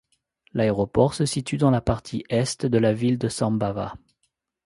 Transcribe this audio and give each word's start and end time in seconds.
L'aéroport 0.53 1.13
se 1.13 1.27
situe 1.27 1.57
dans 1.57 1.69
la 1.69 1.79
partie 1.79 2.23
est 2.27 2.65
de 2.65 2.77
la 2.79 2.91
ville 2.91 3.19
de 3.19 3.29
Sambava. 3.29 3.93